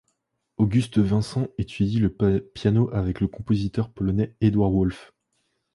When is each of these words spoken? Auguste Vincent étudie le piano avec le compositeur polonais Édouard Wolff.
Auguste 0.57 0.97
Vincent 0.97 1.49
étudie 1.59 1.99
le 1.99 2.09
piano 2.11 2.89
avec 2.91 3.19
le 3.21 3.27
compositeur 3.27 3.91
polonais 3.93 4.35
Édouard 4.41 4.71
Wolff. 4.71 5.13